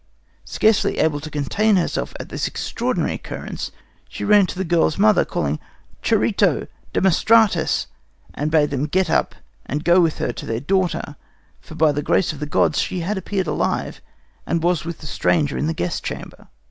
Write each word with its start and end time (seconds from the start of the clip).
Scarcely 0.45 0.97
able 0.97 1.19
to 1.19 1.29
contain 1.29 1.75
herself 1.75 2.15
at 2.19 2.29
this 2.29 2.47
extraordinary 2.47 3.13
occurrence, 3.13 3.69
she 4.09 4.23
ran 4.23 4.47
to 4.47 4.57
the 4.57 4.63
girl's 4.65 4.97
mother, 4.97 5.23
calling: 5.23 5.59
'Charito! 6.01 6.65
Demostratus!' 6.91 7.85
and 8.33 8.49
bade 8.49 8.71
them 8.71 8.87
get 8.87 9.11
up 9.11 9.35
and 9.67 9.83
go 9.85 10.01
with 10.01 10.17
her 10.17 10.31
to 10.33 10.45
their 10.47 10.59
daughter, 10.59 11.17
for 11.59 11.75
by 11.75 11.91
the 11.91 12.01
grace 12.01 12.33
of 12.33 12.39
the 12.39 12.47
gods 12.47 12.79
she 12.81 13.01
had 13.01 13.15
appeared 13.15 13.45
alive, 13.45 14.01
and 14.47 14.63
was 14.63 14.85
with 14.85 14.97
the 15.01 15.05
stranger 15.05 15.55
in 15.55 15.67
the 15.67 15.75
guest 15.75 16.03
chamber. 16.03 16.47